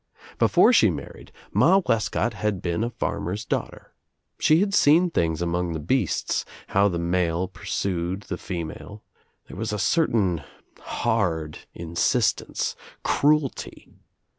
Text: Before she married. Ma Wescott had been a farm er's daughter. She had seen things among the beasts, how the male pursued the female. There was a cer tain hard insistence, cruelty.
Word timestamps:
Before 0.39 0.73
she 0.73 0.89
married. 0.89 1.31
Ma 1.53 1.79
Wescott 1.85 2.33
had 2.33 2.59
been 2.59 2.83
a 2.83 2.89
farm 2.89 3.29
er's 3.29 3.45
daughter. 3.45 3.93
She 4.39 4.59
had 4.59 4.73
seen 4.73 5.11
things 5.11 5.43
among 5.43 5.73
the 5.73 5.79
beasts, 5.79 6.43
how 6.69 6.87
the 6.87 6.97
male 6.97 7.47
pursued 7.47 8.21
the 8.23 8.39
female. 8.39 9.03
There 9.47 9.57
was 9.57 9.71
a 9.71 9.77
cer 9.77 10.07
tain 10.07 10.43
hard 10.79 11.59
insistence, 11.75 12.75
cruelty. 13.03 13.93